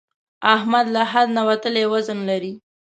احمد 0.55 0.85
له 0.95 1.03
حد 1.11 1.27
نه 1.37 1.41
وتلی 1.49 1.85
وزن 1.91 2.19
لري. 2.29 2.53